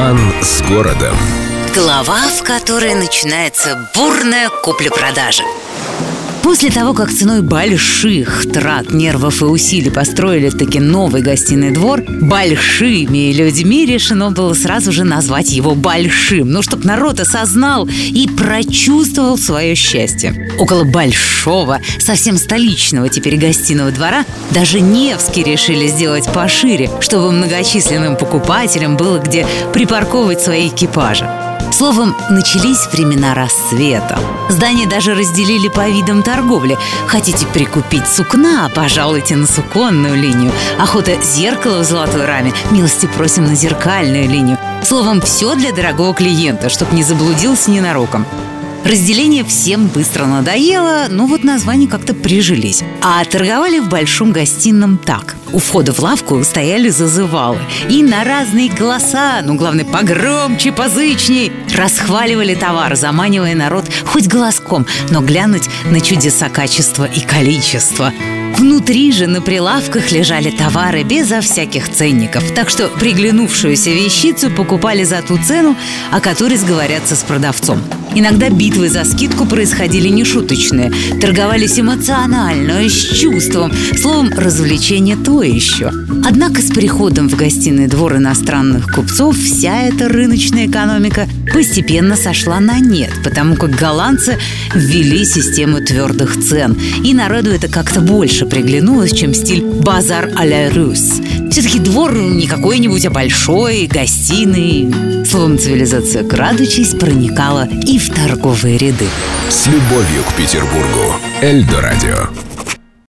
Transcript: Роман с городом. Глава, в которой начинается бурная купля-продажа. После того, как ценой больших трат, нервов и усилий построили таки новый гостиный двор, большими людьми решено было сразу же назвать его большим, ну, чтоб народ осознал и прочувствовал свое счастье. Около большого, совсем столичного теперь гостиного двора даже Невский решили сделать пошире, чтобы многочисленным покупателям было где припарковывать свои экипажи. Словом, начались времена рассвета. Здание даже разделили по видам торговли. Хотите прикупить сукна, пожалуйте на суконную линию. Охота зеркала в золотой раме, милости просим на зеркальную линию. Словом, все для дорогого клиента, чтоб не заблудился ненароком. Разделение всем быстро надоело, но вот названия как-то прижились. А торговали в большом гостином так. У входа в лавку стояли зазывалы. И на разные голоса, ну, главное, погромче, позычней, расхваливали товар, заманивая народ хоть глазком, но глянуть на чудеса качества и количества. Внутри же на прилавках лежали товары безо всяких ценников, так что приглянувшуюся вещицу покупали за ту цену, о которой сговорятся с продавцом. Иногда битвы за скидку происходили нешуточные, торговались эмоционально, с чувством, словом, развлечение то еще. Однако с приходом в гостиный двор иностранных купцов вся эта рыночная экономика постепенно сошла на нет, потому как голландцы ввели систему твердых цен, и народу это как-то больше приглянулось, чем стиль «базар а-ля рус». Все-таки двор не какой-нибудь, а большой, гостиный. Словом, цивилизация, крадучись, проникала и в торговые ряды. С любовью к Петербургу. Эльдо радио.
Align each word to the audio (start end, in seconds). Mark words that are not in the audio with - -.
Роман 0.00 0.18
с 0.40 0.62
городом. 0.62 1.14
Глава, 1.74 2.20
в 2.30 2.42
которой 2.42 2.94
начинается 2.94 3.86
бурная 3.94 4.48
купля-продажа. 4.48 5.42
После 6.42 6.70
того, 6.70 6.94
как 6.94 7.10
ценой 7.10 7.42
больших 7.42 8.50
трат, 8.50 8.92
нервов 8.92 9.42
и 9.42 9.44
усилий 9.44 9.90
построили 9.90 10.48
таки 10.48 10.80
новый 10.80 11.20
гостиный 11.20 11.70
двор, 11.70 12.02
большими 12.02 13.32
людьми 13.32 13.84
решено 13.84 14.30
было 14.30 14.54
сразу 14.54 14.90
же 14.90 15.04
назвать 15.04 15.50
его 15.50 15.74
большим, 15.74 16.50
ну, 16.50 16.62
чтоб 16.62 16.84
народ 16.84 17.20
осознал 17.20 17.86
и 17.86 18.26
прочувствовал 18.26 19.36
свое 19.36 19.74
счастье. 19.74 20.50
Около 20.58 20.84
большого, 20.84 21.80
совсем 21.98 22.38
столичного 22.38 23.08
теперь 23.08 23.36
гостиного 23.36 23.90
двора 23.90 24.24
даже 24.50 24.80
Невский 24.80 25.44
решили 25.44 25.88
сделать 25.88 26.32
пошире, 26.32 26.90
чтобы 27.00 27.32
многочисленным 27.32 28.16
покупателям 28.16 28.96
было 28.96 29.18
где 29.18 29.46
припарковывать 29.72 30.40
свои 30.40 30.68
экипажи. 30.68 31.28
Словом, 31.72 32.16
начались 32.28 32.86
времена 32.92 33.34
рассвета. 33.34 34.18
Здание 34.48 34.86
даже 34.86 35.14
разделили 35.14 35.68
по 35.68 35.88
видам 35.88 36.22
торговли. 36.22 36.76
Хотите 37.06 37.46
прикупить 37.46 38.08
сукна, 38.08 38.68
пожалуйте 38.74 39.36
на 39.36 39.46
суконную 39.46 40.16
линию. 40.16 40.52
Охота 40.78 41.20
зеркала 41.22 41.80
в 41.80 41.84
золотой 41.84 42.26
раме, 42.26 42.52
милости 42.70 43.08
просим 43.16 43.44
на 43.44 43.54
зеркальную 43.54 44.28
линию. 44.28 44.58
Словом, 44.82 45.20
все 45.20 45.54
для 45.54 45.72
дорогого 45.72 46.14
клиента, 46.14 46.68
чтоб 46.68 46.92
не 46.92 47.02
заблудился 47.02 47.70
ненароком. 47.70 48.26
Разделение 48.84 49.44
всем 49.44 49.88
быстро 49.88 50.24
надоело, 50.24 51.06
но 51.10 51.26
вот 51.26 51.44
названия 51.44 51.86
как-то 51.86 52.14
прижились. 52.14 52.82
А 53.02 53.24
торговали 53.24 53.78
в 53.78 53.88
большом 53.88 54.32
гостином 54.32 54.98
так. 54.98 55.36
У 55.52 55.58
входа 55.58 55.92
в 55.92 55.98
лавку 55.98 56.42
стояли 56.44 56.88
зазывалы. 56.88 57.58
И 57.88 58.02
на 58.02 58.24
разные 58.24 58.70
голоса, 58.70 59.42
ну, 59.44 59.54
главное, 59.54 59.84
погромче, 59.84 60.72
позычней, 60.72 61.52
расхваливали 61.74 62.54
товар, 62.54 62.96
заманивая 62.96 63.54
народ 63.54 63.84
хоть 64.06 64.28
глазком, 64.28 64.86
но 65.10 65.20
глянуть 65.20 65.68
на 65.90 66.00
чудеса 66.00 66.48
качества 66.48 67.04
и 67.04 67.20
количества. 67.20 68.12
Внутри 68.60 69.10
же 69.10 69.26
на 69.26 69.40
прилавках 69.40 70.12
лежали 70.12 70.50
товары 70.50 71.02
безо 71.02 71.40
всяких 71.40 71.90
ценников, 71.90 72.44
так 72.54 72.68
что 72.68 72.88
приглянувшуюся 72.88 73.88
вещицу 73.88 74.50
покупали 74.50 75.02
за 75.02 75.22
ту 75.22 75.38
цену, 75.42 75.76
о 76.12 76.20
которой 76.20 76.58
сговорятся 76.58 77.16
с 77.16 77.22
продавцом. 77.22 77.80
Иногда 78.14 78.50
битвы 78.50 78.90
за 78.90 79.06
скидку 79.06 79.46
происходили 79.46 80.08
нешуточные, 80.08 80.92
торговались 81.22 81.80
эмоционально, 81.80 82.86
с 82.86 83.18
чувством, 83.18 83.72
словом, 83.96 84.30
развлечение 84.36 85.16
то 85.16 85.42
еще. 85.42 85.90
Однако 86.22 86.60
с 86.60 86.70
приходом 86.70 87.30
в 87.30 87.36
гостиный 87.36 87.86
двор 87.86 88.16
иностранных 88.16 88.92
купцов 88.92 89.38
вся 89.38 89.84
эта 89.84 90.06
рыночная 90.06 90.66
экономика 90.66 91.26
постепенно 91.52 92.16
сошла 92.16 92.60
на 92.60 92.78
нет, 92.78 93.10
потому 93.22 93.56
как 93.56 93.70
голландцы 93.70 94.38
ввели 94.74 95.24
систему 95.24 95.80
твердых 95.80 96.36
цен, 96.40 96.78
и 97.04 97.14
народу 97.14 97.50
это 97.50 97.68
как-то 97.68 98.00
больше 98.00 98.46
приглянулось, 98.46 99.12
чем 99.12 99.34
стиль 99.34 99.64
«базар 99.64 100.30
а-ля 100.36 100.70
рус». 100.70 101.20
Все-таки 101.50 101.80
двор 101.80 102.14
не 102.14 102.46
какой-нибудь, 102.46 103.04
а 103.06 103.10
большой, 103.10 103.86
гостиный. 103.86 105.24
Словом, 105.26 105.58
цивилизация, 105.58 106.22
крадучись, 106.22 106.90
проникала 106.90 107.68
и 107.86 107.98
в 107.98 108.08
торговые 108.10 108.78
ряды. 108.78 109.06
С 109.48 109.66
любовью 109.66 110.22
к 110.28 110.34
Петербургу. 110.34 111.16
Эльдо 111.42 111.80
радио. 111.80 112.49